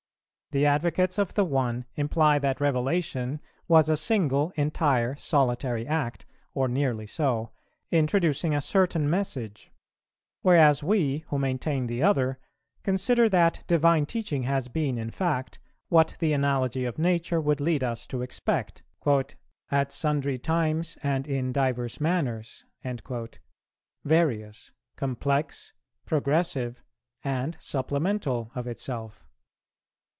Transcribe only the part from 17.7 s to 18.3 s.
us to